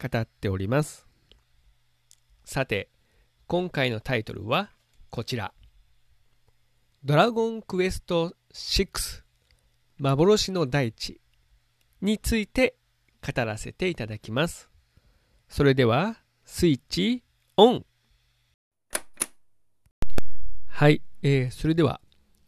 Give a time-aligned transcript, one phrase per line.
[0.00, 1.06] 語っております
[2.44, 2.88] さて
[3.46, 4.70] 今回のタイトルは
[5.10, 5.52] こちら
[7.04, 9.22] ドラゴンクエスト6
[9.98, 11.20] 幻の大地
[12.00, 12.76] について
[13.20, 14.70] 語らせていただきます。
[15.48, 17.22] それではスイッチ
[17.56, 17.86] オン
[20.68, 22.00] はい、えー、それでは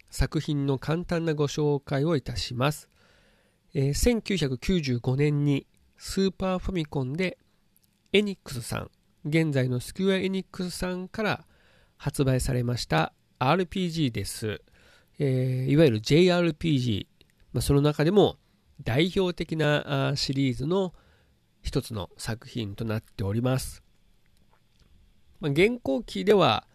[0.09, 2.89] 作品の簡単なご紹介をいたします。
[3.73, 5.67] えー、1995年に
[5.97, 7.37] スーパーファミコンで
[8.13, 8.91] エニックスさん、
[9.25, 11.45] 現在のスクエアエニックスさんから
[11.97, 14.61] 発売されました RPG です。
[15.19, 17.07] えー、いわゆる JRPG、
[17.53, 18.37] まあ、その中でも
[18.83, 20.93] 代表的なシリーズの
[21.63, 23.83] 一つの作品となっております。
[25.39, 26.67] まあ、現行期では、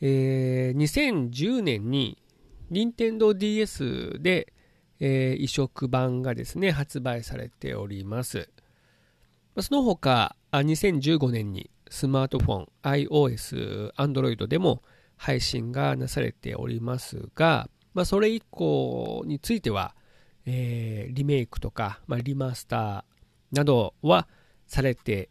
[0.00, 2.22] えー、2010年に
[2.70, 4.52] 任天堂 d s で、
[5.00, 8.48] えー、移植版がですね、発売されております。
[9.62, 14.82] その他、2015年にスマートフォン、iOS、Android でも
[15.16, 19.94] 配信がなされておりますが、まあ、それ以降については、
[20.44, 24.28] えー、リメイクとか、まあ、リマスターなどは
[24.66, 25.30] されて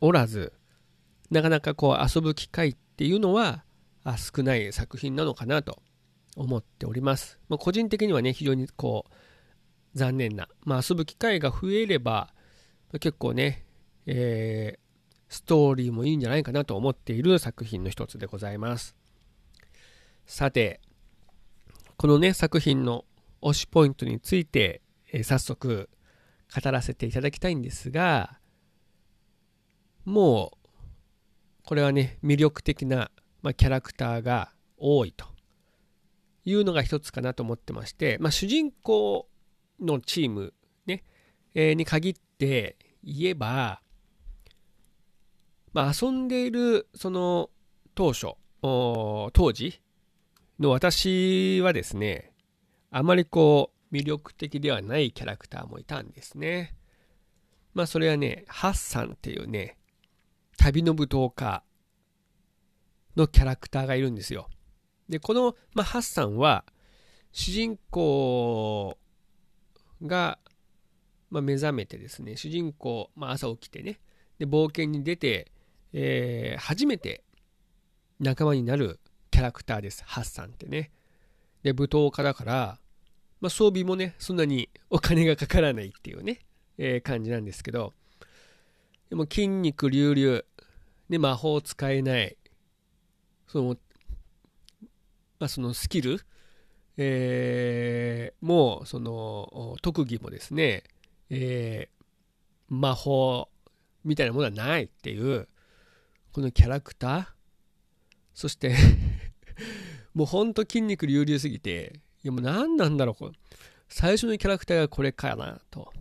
[0.00, 0.52] おらず、
[1.30, 3.64] なかなかこう遊ぶ機会っていうのは
[4.16, 5.82] 少ない作品なのかなと
[6.36, 7.38] 思っております。
[7.48, 9.12] まあ、個人的にはね、非常にこう
[9.94, 12.33] 残念な、まあ、遊ぶ機会が増えれば、
[12.98, 13.64] 結構ね、
[14.06, 14.78] えー、
[15.28, 18.94] ストーリーもいいんじゃないかなと思っている作品の一つでございます。
[20.26, 20.80] さて、
[21.96, 23.04] このね、作品の
[23.42, 24.80] 推しポイントについて、
[25.12, 25.90] えー、早速
[26.54, 28.38] 語らせていただきたいんですが、
[30.04, 30.68] もう、
[31.64, 33.10] これはね、魅力的な、
[33.42, 35.26] まあ、キャラクターが多いと
[36.44, 39.28] いうのが一つかなと思ってまして、まあ、主人公
[39.80, 40.52] のチーム
[40.86, 41.04] ね、
[41.54, 43.80] えー、に限って言えば、
[45.72, 47.50] まあ、遊んでいるその
[47.94, 49.80] 当初、当時
[50.58, 52.32] の私はですね、
[52.90, 56.74] あまりこう魅力的ではないキャラクターもいたんですね。
[57.74, 59.76] まあそれはね、ハッサンっていうね、
[60.56, 61.62] 旅の舞踏家
[63.16, 64.48] のキャラクターがいるんですよ。
[65.08, 66.64] で、この、まあ、ハッサンは、
[67.32, 68.96] 主人公
[70.02, 70.38] が、
[71.34, 73.98] まあ、目覚めてですね、主人公、まあ、朝起きてね、
[74.38, 75.50] で冒険に出て、
[75.92, 77.24] えー、初めて
[78.20, 79.00] 仲間になる
[79.32, 80.92] キャラクターです、ハッサンってね。
[81.64, 82.78] で、舞踏家だから、
[83.40, 86.38] まあ、装備もね、そんなにお金がかからないっていうね、
[86.78, 87.94] えー、感じなんですけど、
[89.10, 90.42] でも筋肉隆々、
[91.10, 92.36] で、魔法使えない、
[93.48, 93.76] その、
[95.40, 96.20] まあ、そのスキル、
[96.96, 100.84] えー、もう、その、特技もですね、
[101.30, 103.48] えー、魔法
[104.04, 105.48] みたいなものはないっていう、
[106.32, 107.26] このキャラクター、
[108.34, 108.74] そして
[110.14, 113.32] もうほんと筋肉隆々すぎて、いやもう何なんだろう、こ
[113.88, 115.92] 最初のキャラクターがこれかなと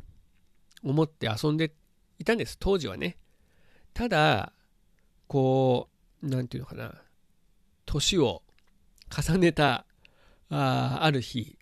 [0.84, 1.74] 思って遊んで
[2.20, 3.18] いたんです、当時はね。
[3.94, 4.54] ただ、
[5.28, 5.90] こ
[6.22, 7.02] う、なんていうのかな、
[7.86, 8.44] 年を
[9.10, 9.86] 重ねた
[10.50, 11.58] あある日、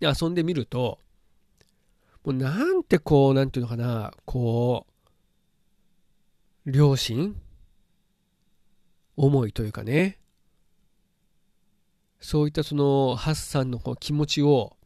[0.00, 0.98] 遊んでみると、
[2.24, 4.86] もうなんてこう、なんていうのかな、こ
[6.66, 7.34] う、両親
[9.16, 10.18] 思いというかね、
[12.22, 14.76] そういったそのハッサンのこう気持ちを、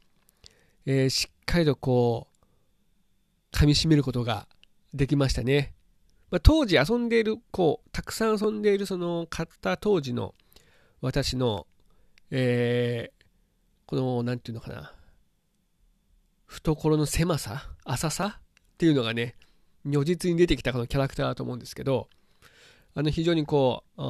[0.87, 4.49] えー、しっかりとこう噛みしめることが
[4.95, 5.75] できましたね。
[6.31, 10.35] まあ、当時遊んでいるこうたくさん遊んでいるその買った当時の
[11.03, 11.67] 私の、
[12.31, 13.25] えー、
[13.85, 14.96] この何て言うのかな
[16.47, 17.71] 懐の狭さ？
[17.85, 18.39] 浅さ？
[18.39, 19.35] っていうのがね
[19.85, 22.09] 如実に出てきたこのキャラクターだと思うんですけど
[22.95, 24.03] あの非常にこう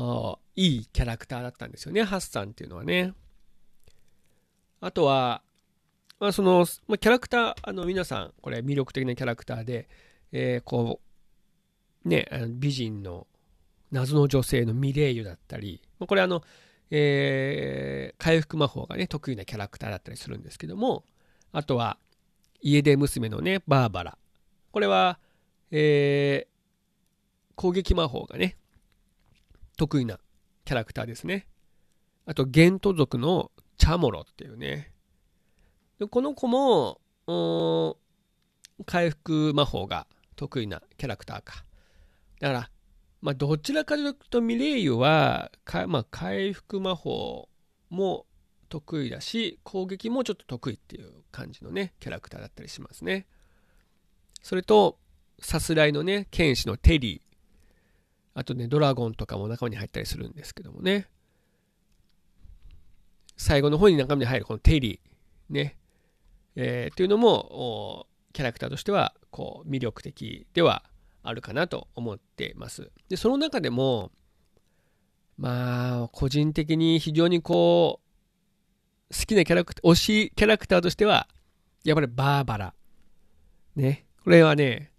[0.55, 3.13] いいキャラクターだったんですよね、ハッサンっていうのはね。
[4.81, 5.43] あとは、
[6.21, 9.89] まあ、その、まあ、キャラクター、あの皆さん、これ魅力的なキャラクターで、
[10.33, 11.01] えー、こ
[12.05, 13.27] う、ね、美人の
[13.91, 16.43] 謎の女性のミレイユだったり、これあの、
[16.91, 21.05] えー、回復魔法がね、得意なキャラクターだったりするんですけども、
[21.53, 21.99] あとは、
[22.61, 24.19] 家出娘のね、バーバラ。
[24.73, 25.19] これは、
[25.71, 26.57] えー
[27.57, 28.57] 攻撃魔法がね、
[29.77, 30.21] 得意な
[30.65, 31.47] キャラクターですね。
[32.27, 34.93] あと、ゲント族のチャモロっていうね。
[35.99, 37.01] でこの子も、
[38.85, 40.07] 回復魔法が
[40.37, 41.65] 得意なキャラクターか。
[42.41, 42.71] だから、
[43.23, 45.51] まあ、どちらかというとミレイユは
[45.89, 47.49] まあ、回復魔法
[47.89, 48.26] も
[48.67, 53.27] 得意だし攻撃もちょっと得意っていう感じのねキャラクターだったりしますね。
[54.43, 54.99] それと
[55.41, 57.37] さすらいのね剣士のテリー。
[58.35, 61.09] あとねドラゴンとかも仲間に入ったりするんですけどもね。
[63.37, 65.77] 最後の方に中身に入るこのテリーね、
[66.55, 70.83] えー、っていうのもキャラクターとしてはこう魅力的では
[71.23, 72.91] あるかなと思ってます。
[73.09, 74.13] で、その中でも、
[75.37, 78.06] まあ、個人的に非常にこう、
[79.13, 81.29] 好きなキャラクター、推しキャラクターとしては、
[81.85, 82.75] やっぱりバーバラ。
[83.77, 84.07] ね。
[84.25, 84.91] これはね、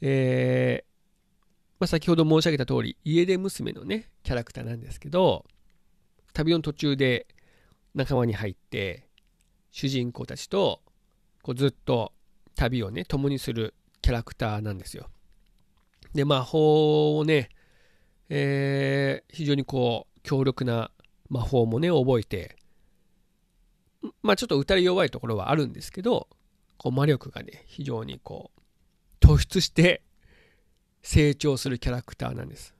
[0.00, 0.94] えー、
[1.80, 5.46] まあ、先ほど申し上げた通り、家出娘のね、キャラクターなんですけど、
[6.34, 7.26] 旅の途中で
[7.94, 9.08] 仲間に入って、
[9.70, 10.82] 主人公たちと、
[11.42, 12.12] こうずっと
[12.54, 15.08] 旅をね、共にするキャラクターなんですよ。
[16.12, 17.48] で、魔法をね、
[18.28, 20.90] えー、非常にこう、強力な
[21.28, 22.56] 魔法もね、覚えて、
[24.22, 26.28] まあちょっと打たれ弱いところはあるんですけど、
[26.76, 28.60] こう魔力がね、非常にこう、
[29.24, 30.02] 突出して
[31.02, 32.74] 成長するキャラクターなんです。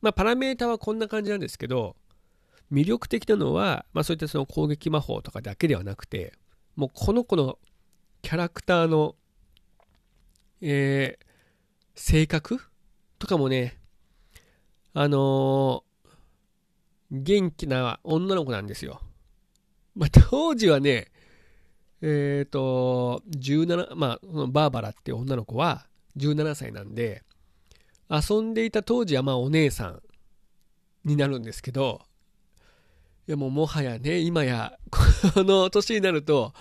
[0.00, 1.96] まあパラメータはこんな感じなんですけど、
[2.70, 6.34] 魅力的なのは、まあそういったその攻撃魔法とかだけではなくて、
[6.76, 7.58] もうこの子の
[8.22, 9.14] キャラクターの、
[10.60, 11.26] えー、
[11.94, 12.60] 性格
[13.18, 13.78] とかもね、
[14.94, 19.00] あのー、元気な女の子なんですよ。
[19.94, 21.08] まあ、当時はね、
[22.00, 25.86] えっ、ー、と、17、まあ、そのバーバラって女の子は
[26.16, 27.22] 17歳なんで、
[28.10, 30.02] 遊んでいた当時はまあお姉さん
[31.04, 32.02] になるんですけど、
[33.28, 35.00] いやもうもはやね、今や、こ
[35.42, 36.52] の年になると、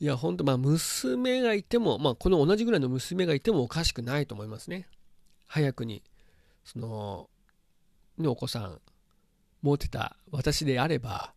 [0.00, 4.88] いや、ほんと、まあ、娘がいても、まあ、この同じぐらいの娘がいてもおかしくないと思いますね。
[5.46, 6.02] 早くに、
[6.64, 7.28] その、
[8.16, 8.80] ね、お子さん、
[9.60, 11.34] 持ってた私であれば、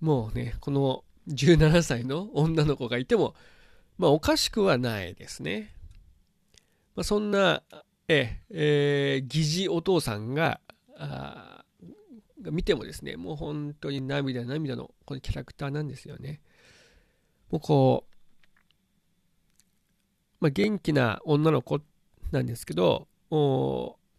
[0.00, 3.34] もうね、この17歳の女の子がいても、
[3.98, 5.74] まあ、おかしくはないですね。
[6.96, 7.62] まあ、そんな、
[8.08, 10.60] え、えー、疑似お父さんが、
[10.96, 11.64] あ
[12.50, 16.40] 見てもですね、もう本当に涙涙のこのキャラクターなんですよね。
[17.50, 18.14] もうこう、
[20.40, 21.80] まあ、元気な女の子
[22.30, 23.08] なんですけど、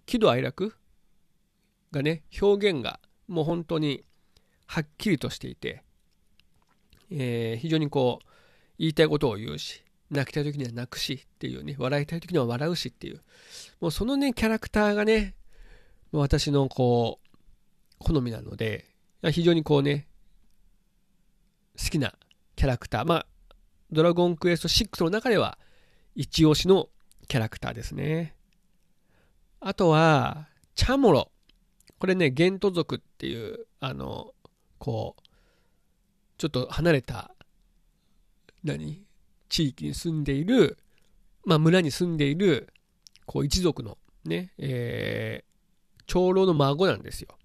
[0.05, 0.75] 喜怒哀楽
[1.91, 4.03] がね、表現がもう本当に
[4.71, 5.83] はっきりとしていて、
[7.11, 8.25] えー、非常にこう、
[8.79, 13.21] 言いたいことを言うし、泣きたい時には泣くしっていうね、笑いたい時には笑うしっていう、
[13.81, 15.35] もうそのね、キャラクターがね、
[16.13, 17.37] 私のこう、
[17.99, 18.85] 好みなので、
[19.31, 20.07] 非常にこうね、
[21.77, 22.13] 好きな
[22.55, 23.05] キャラクター。
[23.05, 23.25] まあ、
[23.91, 25.59] ドラゴンクエスト6の中では、
[26.15, 26.87] 一押しの
[27.27, 28.37] キャラクターですね。
[29.59, 31.29] あとは、チャモロ。
[31.99, 34.33] これね、ゲント族っていう、あの、
[34.81, 35.21] こう、
[36.39, 37.29] ちょっと離れた、
[38.63, 39.05] 何？
[39.47, 40.77] 地域に住んでいる、
[41.45, 42.73] まあ、村に住んでいる、
[43.27, 47.37] こう、一族のね、えー、長老の孫なんですよ。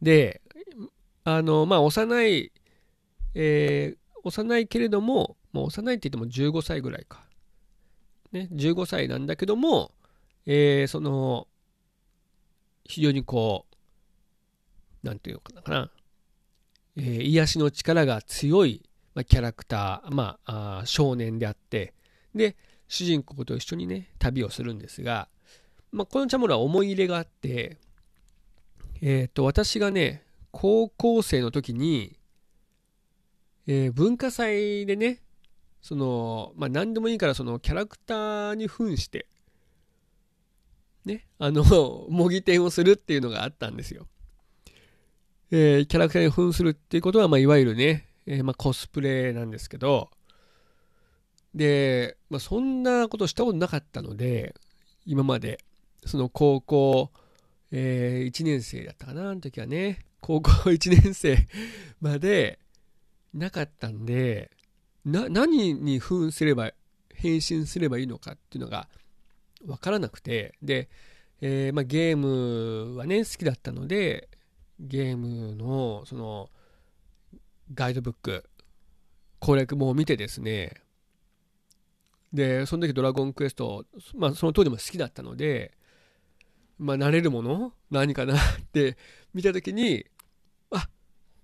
[0.00, 0.42] で、
[1.24, 2.52] あの、まあ、幼い
[3.34, 7.26] えー、幼いけれども、まあ、幼いって言っても15歳ぐらいか。
[8.32, 9.92] ね、15歳なんだけども、
[10.46, 11.46] えー、その、
[12.84, 13.75] 非常にこう、
[15.06, 15.90] なんていうのかな、
[16.96, 18.82] えー、癒しの力が強い、
[19.14, 21.94] まあ、キャラクター、まあ、あ少年であって、
[22.34, 22.56] で、
[22.88, 25.28] 主人公と一緒にね、旅をするんですが、
[25.92, 27.78] まあ、このチャモラは思い入れがあって、
[29.00, 32.18] えっ、ー、と、私がね、高校生の時に、
[33.66, 35.22] えー、文化祭でね、
[35.82, 39.26] その、まあ、何でもいいから、そのキャラクターに扮して、
[41.04, 41.62] ね、あの、
[42.10, 44.08] 模擬店をするっていうのがあったんですよ。
[45.50, 50.10] えー、キャラクターに扮するっていうことは、まあ、いわゆるね、えー、まあ、コスプレなんですけど、
[51.54, 54.54] で、まあ、そんなことしたことなかったので、
[55.04, 55.60] 今まで、
[56.04, 57.10] その高校、
[57.70, 61.38] えー、1年生だったかな、あの時はね、高校 1年生
[62.00, 62.58] まで、
[63.32, 64.50] なかったんで、
[65.04, 66.72] な、何に扮すれば、
[67.14, 68.88] 変身すればいいのかっていうのが
[69.64, 70.88] わからなくて、で、
[71.40, 74.28] えー、まあ、ゲームはね、好きだったので、
[74.78, 76.50] ゲームの、その、
[77.74, 78.44] ガイドブック、
[79.38, 80.82] 攻略本を見てですね、
[82.32, 85.72] で、その時ドラゴンクエスト、まあその当時も好きだったので、
[86.78, 87.72] まあ慣れるもの？
[87.90, 88.38] 何かなっ
[88.72, 88.96] て
[89.32, 90.06] 見た時に、
[90.70, 90.88] あ、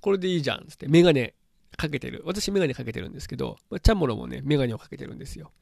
[0.00, 1.34] これでいいじゃんつってメガネ
[1.76, 2.22] かけてる。
[2.26, 5.52] 私メガネかけてるんですけど、ま、チャモロもね、メガネをかけてるんですよ。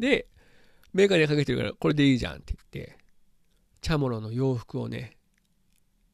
[0.00, 0.28] で、
[0.92, 2.98] メガネかけてるからこれでいいじゃんって言って、
[3.80, 5.16] チャモロの洋服をね、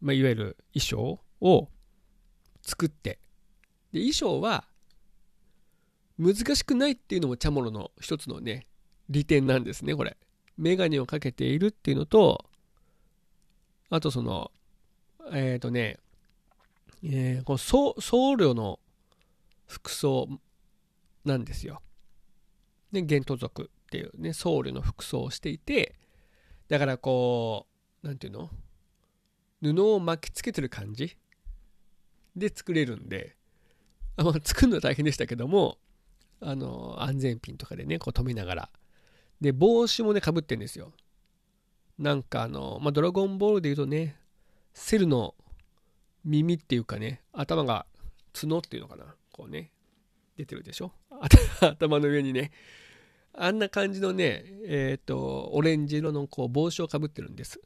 [0.03, 1.69] まあ、いわゆる衣装を
[2.61, 3.21] 作って、
[3.93, 4.65] で、衣装は
[6.19, 8.67] 難しくないっていうのもチャモロの一つのね、
[9.09, 10.17] 利点なんですね、これ。
[10.59, 12.45] メガネをかけているっていうのと、
[13.91, 14.51] あとその、
[15.33, 15.99] えっ、ー、とね、
[17.05, 18.81] えー、この僧僧侶の
[19.67, 20.29] 服装
[21.25, 21.81] なんですよ。
[22.91, 25.95] で、玄都族っていうね、僧侶の服装をしていて、
[26.69, 27.67] だからこ
[28.03, 28.51] う、なんていうの？
[29.63, 31.17] 布を巻きつけてる感じ
[32.37, 33.37] で作れるんで、
[34.17, 35.79] あまあ、作るのは大変でしたけども、
[36.41, 38.71] あの、安全ピンとかでね、こう止めながら。
[39.41, 40.93] で、帽子もね、かぶってんですよ。
[41.99, 44.17] なんかあの、まあ、ドラゴンボールで言うとね、
[44.75, 45.35] セルの
[46.25, 47.87] 耳っていうかね、頭が
[48.33, 49.71] 角っていうのかな、こうね、
[50.37, 50.93] 出てるでしょ
[51.61, 52.51] 頭の上にね。
[53.35, 57.61] あんな感じのね、えっ、ー、と、オレンジ色のこう帽子をかぶってるんです。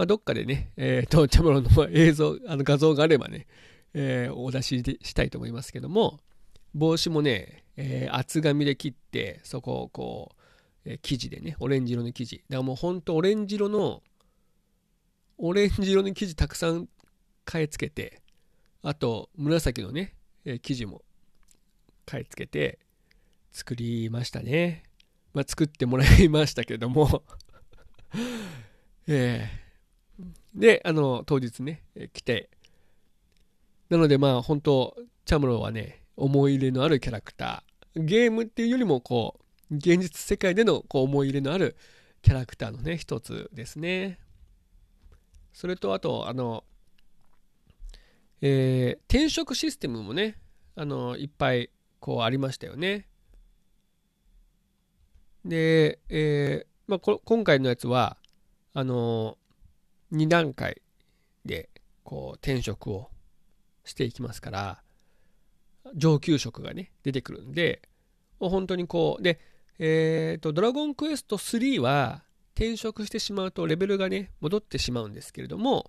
[0.00, 3.46] まあ、どっかでね、えっ、ー、と、チャムロンの映像、あの画像があればね、
[3.92, 6.20] えー、お出ししたいと思いますけども、
[6.72, 10.30] 帽子もね、えー、厚紙で切って、そこをこ
[10.86, 12.38] う、えー、生地でね、オレンジ色の生地。
[12.38, 14.02] だからもうほんとオレンジ色の、
[15.36, 16.88] オレンジ色の生地たくさん
[17.44, 18.22] 買い付けて、
[18.80, 20.14] あと紫のね、
[20.46, 21.02] えー、生地も
[22.06, 22.78] 買い付けて
[23.52, 24.82] 作りましたね。
[25.34, 27.22] まあ、作ってもらいましたけども
[29.06, 29.69] えー、
[30.54, 32.50] で、あの、当日ね、来て、
[33.88, 38.04] なのでまあ本当チャムロはね、思い入れのあるキャラクター。
[38.04, 41.76] ゲームっていうよりもこう、現実世界でのこう思い入れのある
[42.22, 44.18] キャラクターのね、一つですね。
[45.52, 46.64] それとあと、あの、
[48.42, 50.38] えー、転職システムもね、
[50.76, 53.06] あの、いっぱいこうありましたよね。
[55.44, 58.16] で、えー、まあ、今回のやつは、
[58.72, 59.36] あの、
[60.12, 60.82] 2段階
[61.44, 61.70] で、
[62.04, 63.10] こう、転職を
[63.84, 64.82] していきますから、
[65.94, 67.82] 上級職がね、出てくるんで、
[68.38, 69.40] もう本当にこう、で、
[69.78, 72.22] えっ、と、ドラゴンクエスト3は、
[72.54, 75.86] 転職してしまうとレベルがね、戻ってしまうんですけれども、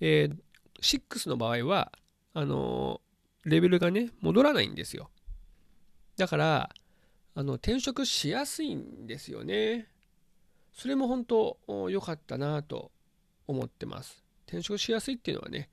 [0.00, 0.36] えー、
[0.80, 1.92] 6の場合は、
[2.32, 3.02] あの、
[3.44, 5.10] レベルがね、戻らないんですよ。
[6.16, 6.70] だから、
[7.34, 9.88] あの、転職しやすいんですよね。
[10.72, 11.58] それも本当
[11.90, 12.92] 良かったなと
[13.48, 14.22] 思ってます。
[14.46, 15.68] 転職しやすいっていうのはね、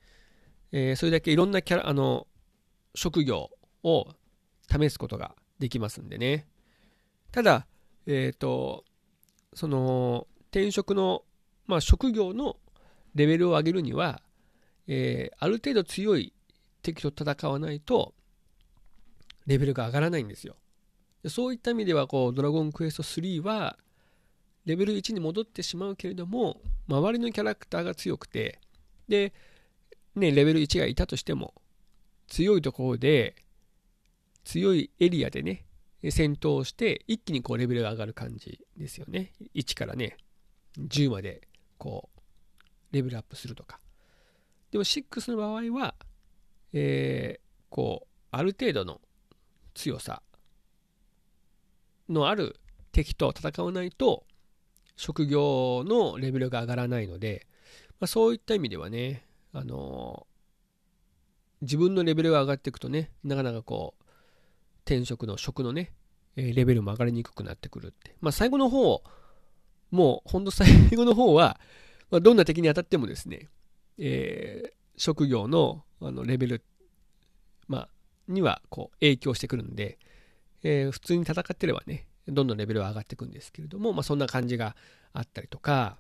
[0.72, 2.28] えー、それだけいろんなキャラ、あの、
[2.96, 3.52] 職業
[3.84, 4.08] を
[4.70, 6.48] 試すことができますんでね。
[7.32, 7.68] ただ、
[8.08, 8.86] えっ、ー、と、
[9.54, 11.24] その、転職の、
[11.68, 12.58] まあ、職業の
[13.14, 14.22] レベルを上げるには、
[14.88, 16.34] えー、ある程度強い
[16.82, 18.14] 敵と戦わないと、
[19.46, 20.56] レベルが上がらないんですよ。
[21.28, 23.78] そういった意味では、こう、ドラゴンクエスト3は、
[24.66, 28.60] レベル1に戻ってしまうけれども、周りのキャラクターが強くて、
[29.08, 29.34] で、
[30.16, 31.54] ね、レベル1がいたとしても、
[32.28, 33.36] 強いところで、
[34.44, 35.66] 強いエリアでね、
[36.10, 39.34] 戦闘して、一気にこうレベルが上がる感じですよね。
[39.54, 40.18] 1からね、
[40.80, 42.20] 10まで、こう、
[42.92, 43.80] レベルアップするとか。
[44.72, 45.96] でも6の場合は、
[46.74, 49.00] えー、こう、ある程度の
[49.74, 50.22] 強さ
[52.10, 52.60] のある
[52.92, 54.26] 敵と戦わないと、
[54.96, 57.48] 職業のレベルが上がらないので、
[58.00, 60.28] まあ、そういった意味ではね、あの、
[61.62, 64.04] 自分のレベルが上がっていくとね、なかなかこう、
[64.86, 65.94] 転職の職のね、
[66.36, 68.16] レベルも上がりにくくなってくるって。
[68.22, 69.04] まあ、最後の方、
[69.92, 71.60] もう、ほんと最後の方は、
[72.12, 73.50] まあ、どんな敵に当たってもですね、
[73.98, 76.64] えー、職業のあのレベル、
[77.68, 77.90] まあ、
[78.28, 79.98] にはこう影響してくるんで、
[80.64, 84.76] えー、普通に戦ってればね、どんどんレベルは上がっていくんですけれども、まあ、そんな感じが
[85.14, 85.98] あったりとか、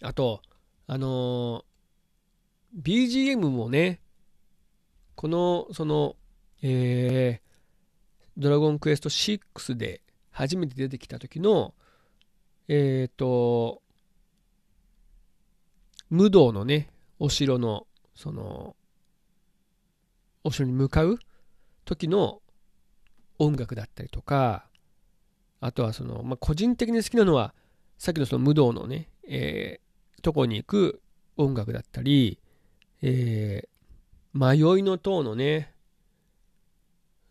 [0.00, 0.42] あと、
[0.86, 4.00] あのー、BGM もね、
[5.14, 6.16] この、その、
[6.62, 7.52] えー、
[8.36, 10.00] ドラゴンクエスト6で
[10.30, 11.74] 初めて出てきた時の、
[12.68, 13.82] えっ、ー、と、
[16.08, 16.88] 無道のね、
[17.18, 18.74] お城の、その、
[20.44, 21.18] お城に向かう
[21.84, 22.40] 時の
[23.38, 24.66] 音楽だったりとか、
[25.62, 27.54] あとはその、まあ、個人的に好きなのは、
[27.96, 31.00] さっきのその無道のね、えー、とこに行く
[31.36, 32.40] 音楽だったり、
[33.00, 35.72] えー、迷いの塔のね、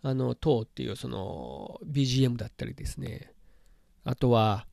[0.01, 3.33] あの、塔っていうその BGM だったりですね。
[4.05, 4.65] あとは、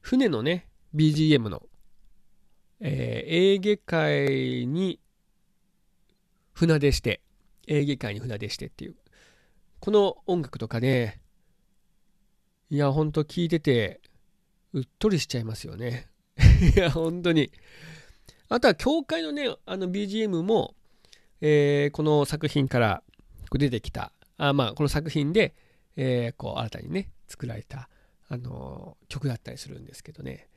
[0.00, 1.64] 船のね、BGM の、
[2.78, 5.00] えー、エーゲ海に
[6.52, 7.20] 船出して、
[7.66, 8.94] エーゲ海に船出してっていう、
[9.80, 11.20] この音楽とかね、
[12.68, 14.00] いや、ほんと聞いてて、
[14.72, 16.08] うっとりしちゃいますよね。
[16.74, 17.52] いや、本当に。
[18.48, 20.74] あとは、教会のね、あの BGM も、
[21.40, 23.04] えー、この作品から
[23.52, 25.54] 出てきた、あまあ、この作品で、
[25.94, 27.88] えー、こう、新たにね、作られた、
[28.28, 30.48] あのー、曲だったりするんですけどね。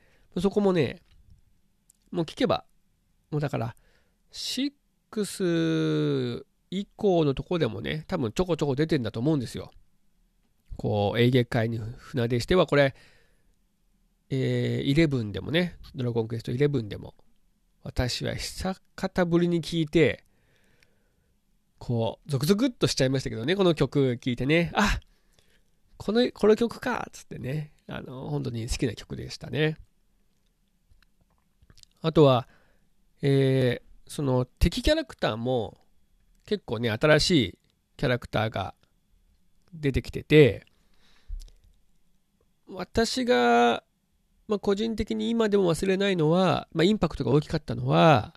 [0.41, 1.03] そこもね、
[2.09, 2.65] もう聞けば、
[3.29, 3.75] もうだから、
[4.31, 9.71] 6以降のとこでもね、多分ちょこちょこ出てんだと思うんですよ。
[10.79, 12.95] こう、エーゲ海に船出しては、これ、
[14.29, 17.15] えー、11でもね、ドラゴンクエスト11でも、
[17.83, 20.23] 私は久方ぶりに聞いて、
[21.79, 25.01] こう、ゾクゾクっとしちゃいましたけどね、この曲聴いてね、あ
[25.97, 29.75] この、この曲かっつってね、あの、本当に好きな曲でしたね。
[32.01, 32.47] あとは、
[33.21, 35.77] えー、その敵キャラクターも
[36.45, 37.57] 結構ね、新しい
[37.97, 38.75] キャラクターが
[39.73, 40.68] 出てきてて、
[42.69, 43.83] 私が
[44.49, 48.33] まあ、個人的に今でも忘れないのは、まあ、インパクトが大きかったのは、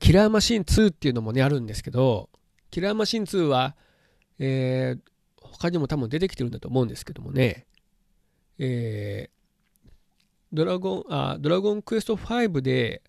[0.00, 2.28] キラーマシン2っていうのもね、あるんですけど、
[2.72, 3.76] キラーマシン2は、
[4.40, 5.00] えー、
[5.40, 7.66] 他にも多分出てきてるんだと思うんですけどもね、
[8.58, 9.88] えー、
[10.52, 13.02] ドラゴン、あ、ドラゴンクエスト5で、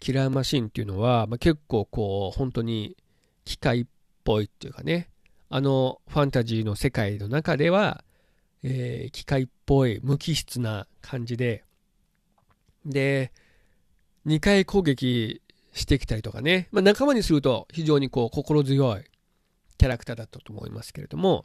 [0.00, 2.96] キラーマシンっていうのは、まあ、結構こう、本当に
[3.44, 3.86] 機械っ
[4.24, 5.08] ぽいっていうかね、
[5.50, 8.02] あのファンタジーの世界の中では、
[8.68, 11.62] えー、機械っぽい無機質な感じで、
[12.84, 13.32] で、
[14.26, 15.40] 2回攻撃
[15.72, 19.04] してきたりとかね、まあ、仲間にすると非常にこう心強い
[19.78, 21.44] キャラクターだったと思いますけれども、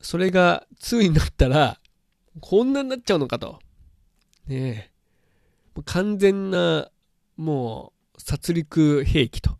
[0.00, 1.80] それが2になったら、
[2.40, 3.58] こんなになっちゃうのかと。
[4.46, 4.90] ね
[5.76, 5.82] え。
[5.84, 6.90] 完全な、
[7.36, 9.58] もう、殺戮兵器と、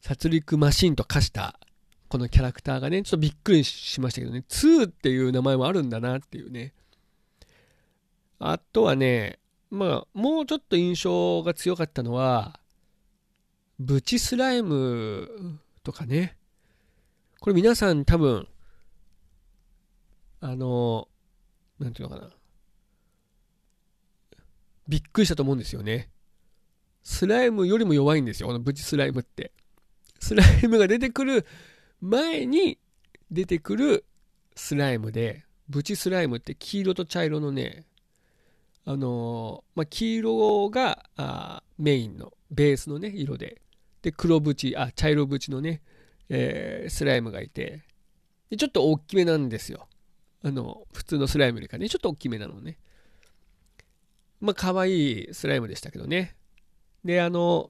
[0.00, 1.60] 殺戮マシンと化した
[2.10, 6.74] このキャラクターがね、ちょっとびっくりしましたけどね、2っていう名前もあるんだなっていうね。
[8.40, 9.38] あとはね、
[9.70, 12.58] まあ、もうちょっと印象が強かったのは、
[13.78, 16.36] ブチスライムとかね。
[17.38, 18.48] これ皆さん多分、
[20.40, 21.06] あの、
[21.78, 22.30] なんていうのかな。
[24.88, 26.10] びっくりしたと思うんですよね。
[27.04, 29.52] スライムよりも弱いんですよ、このブチスライムって。
[30.18, 31.46] スライムが出てくる
[32.00, 32.78] 前に
[33.30, 34.04] 出てくる
[34.56, 37.84] スライムで、ブチスライムって黄色と茶色のね、
[38.84, 43.60] あのー、まあ、黄色があメインのベースのね、色で、
[44.02, 45.82] で、黒縁、あ、茶色縁のね、
[46.28, 47.82] えー、スライムがいて、
[48.48, 49.86] で、ちょっと大きめなんですよ。
[50.42, 52.78] あの、普通のスライムよりかね、ちょっと大きめなのね。
[54.40, 56.34] まあ、可愛いスライムでしたけどね。
[57.04, 57.68] で、あの、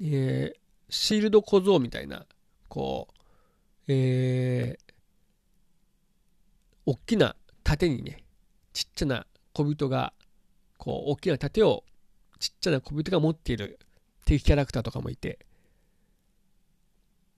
[0.00, 2.26] えー、シールド小僧みたいな、
[2.74, 3.22] こう、
[3.86, 4.92] えー、
[6.86, 8.24] 大きな盾にね、
[8.72, 10.12] ちっちゃな小人が、
[10.76, 11.84] こう、大きな盾を
[12.40, 13.78] ちっちゃな小人が持っている
[14.24, 15.38] 敵キャラクターとかもいて、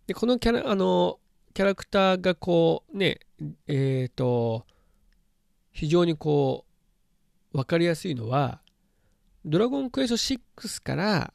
[0.07, 1.18] で、このキャラ、あの、
[1.53, 3.18] キャラクターがこう、ね、
[3.66, 4.64] えっ、ー、と、
[5.70, 6.64] 非常にこ
[7.53, 8.62] う、わかりやすいのは、
[9.44, 11.35] ドラゴンクエスト6から、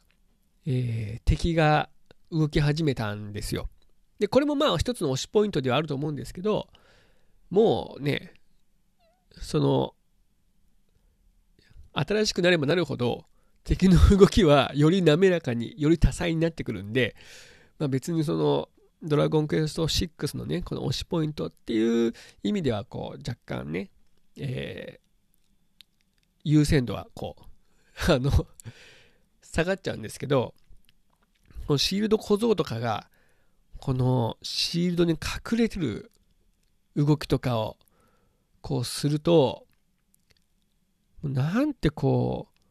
[0.66, 1.90] えー、敵が
[2.32, 3.70] 動き始めたんですよ。
[4.22, 6.68] で、これもまあ一つの推しポイントではあると思うんですけど、
[7.50, 8.36] もうね、
[9.42, 9.96] その、
[11.94, 13.26] 新しくなればなるほど、
[13.64, 17.16] 敵の動きはより滑らかに、より多彩になってくるんで、
[17.80, 18.70] まあ、別にその、
[19.02, 23.90] ドラゴンクエスト6のね、この推しポイントっていう意味では、こう、若干ね、
[24.38, 25.92] えー、
[26.44, 27.44] 優先度はこう、
[28.14, 28.32] あの、
[29.42, 30.54] 下がっちゃうんですけど、
[31.66, 33.10] このシールド小僧とかが、
[33.82, 36.12] このシールドに隠れてる
[36.96, 37.78] 動きとかを
[38.62, 39.65] こうすると
[41.24, 42.70] なんてこう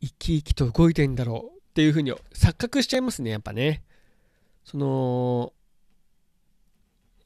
[0.00, 3.82] 生き生きと動いてんだろうっていうふうに錯覚しちゃいますねやっぱね。
[4.64, 5.52] その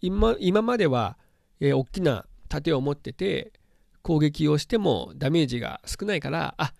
[0.00, 1.18] 今今までは、
[1.60, 3.52] えー、大きな盾を持ってて
[4.00, 6.72] 攻撃をしてもダメージが少ないからあ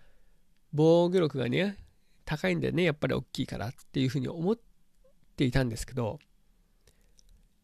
[0.73, 1.77] 防御力がね
[2.25, 4.72] 高いんだよねやっぱり大きいからっていうふうに思って
[5.35, 6.19] ていたんですけど、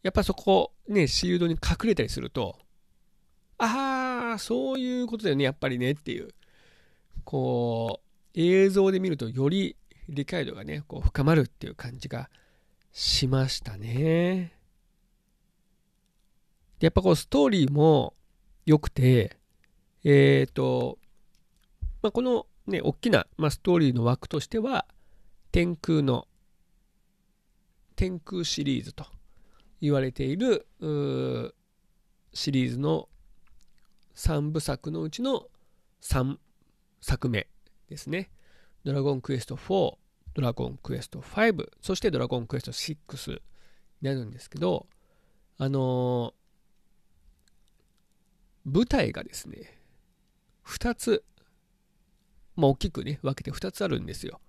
[0.03, 2.57] やっぱそこ、ね、シールドに隠れたりすると、
[3.57, 6.29] ああ、そういうことだよね、やっぱりねっていう、
[7.23, 9.75] こう、映像で見るとより
[10.07, 12.29] 理解度がね、こう深まるっていう感じが
[12.91, 14.53] しましたね。
[16.79, 18.13] やっぱこうストーリーも
[18.65, 19.37] 良くて、
[20.05, 20.97] えっ、ー、と、
[22.01, 24.85] まあ、このね、大きな、まあ、ストーリーの枠としては、
[25.51, 26.27] 天空の、
[27.99, 29.05] 天空シリーズと
[29.81, 30.65] 言われている
[32.31, 33.09] シリーズの
[34.15, 35.47] 3部作のうちの
[36.01, 36.37] 3
[37.01, 37.47] 作目
[37.89, 38.29] ですね。
[38.85, 39.97] ドラゴンクエスト4、
[40.33, 43.39] ドラゴンクエスト5、そしてドラゴンクエスト6に
[44.01, 44.87] なるんですけど、
[45.57, 49.77] あのー、舞台がですね、
[50.65, 51.25] 2つ、
[52.55, 54.39] まあ、大きくね、分けて2つあるんですよ。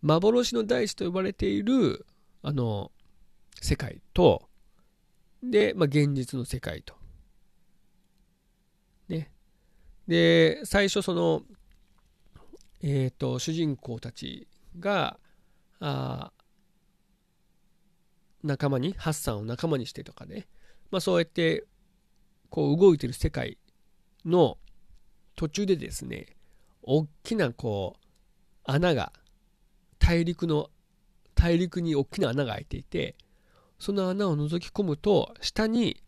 [0.00, 2.06] 幻の大地と呼ばれている、
[2.42, 2.92] あの、
[3.60, 4.48] 世界と、
[5.42, 6.94] で、まあ、現実の世界と。
[9.08, 9.30] ね。
[10.06, 11.42] で、最初その、
[12.82, 14.46] えっ、ー、と、主人公たち
[14.78, 15.18] が、
[15.80, 16.32] あ
[18.42, 20.46] 仲間に、ハッサンを仲間にしてとかね、
[20.90, 21.64] まあそうやって、
[22.48, 23.58] こう動いてる世界
[24.24, 24.58] の
[25.34, 26.36] 途中でですね、
[26.82, 28.06] 大きなこう、
[28.64, 29.12] 穴が、
[29.98, 30.70] 大陸の、
[31.36, 33.14] 大陸に大きな穴が開いていて、
[33.78, 36.02] その穴を覗き込むと、下に、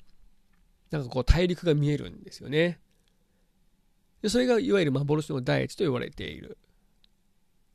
[0.90, 2.80] なんかこう大陸が見えるんですよね。
[4.22, 6.58] でそれがいわゆる幻の大地と言われている。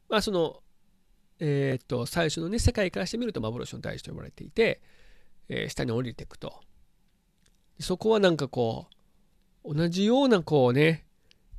[0.09, 0.61] まあその、
[1.39, 4.81] えー、っと、最初のね、世界からしてみると幻の大地と呼ばれていて、
[5.47, 6.61] えー、下に降りていくと。
[7.79, 8.87] そこはなんかこ
[9.63, 11.05] う、同じようなこうね、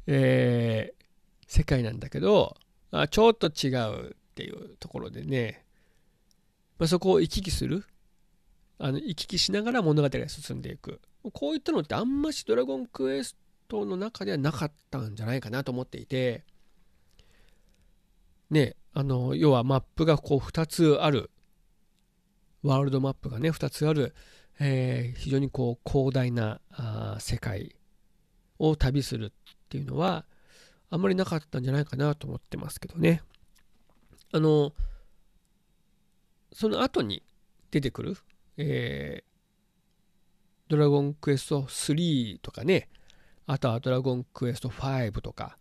[0.07, 1.05] えー、
[1.47, 2.57] 世界なんだけど、
[2.91, 5.64] あちょっと違うっていうところでね、
[6.79, 7.85] まあ、そこを行き来する。
[8.79, 11.01] あの行き来しながら物語が進んでいく。
[11.33, 13.37] こういったのってあんましドラゴンクエス
[13.69, 16.45] トの中ではなかったんじゃないかなと思っていて。
[18.51, 21.31] ねあの要はマップがこう2つある。
[22.63, 24.15] ワールドマップがね2つある、
[24.59, 27.77] えー、非常にこう広大なあ世界
[28.59, 29.31] を旅するっ
[29.69, 30.25] ていうのは
[30.89, 33.23] あんまりなかったんじゃないかなと思ってますけどね。
[34.33, 34.73] あの
[36.55, 37.23] その後に
[37.71, 38.17] 出てくる
[38.57, 42.89] えー、ドラゴンクエスト3とかね、
[43.47, 45.59] あとはドラゴンクエスト5とか、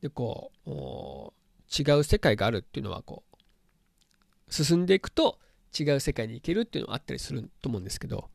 [0.00, 5.38] で、こう、違う世界があるっていうのは、こう、進んでいくと
[5.78, 8.28] 違う世界に行けるっていうのはあったりすると思うんですけど、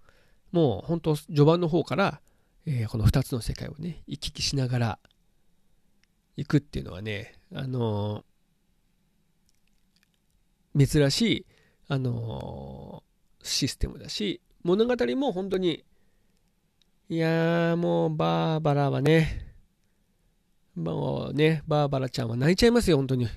[0.51, 2.21] もう本当序盤の方から、
[2.65, 4.99] えー、この2つの世界をね、行き来しながら
[6.37, 11.45] 行くっていうのはね、あのー、珍しい、
[11.89, 13.03] あの
[13.41, 15.85] システムだし、物語も本当に、
[17.09, 19.53] いやーもうバーバラはね、
[20.75, 23.27] もうね、バーバラちゃんは泣いちゃいますよ、本当に。